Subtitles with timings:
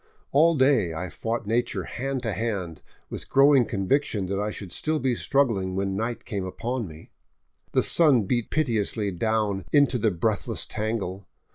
[0.31, 4.71] All day I fought nature hand to hand, with the growing conviction that I should
[4.71, 7.11] still be struggling when night came upon me.
[7.73, 11.27] The sun beat pitilessly down into the breathless tangle.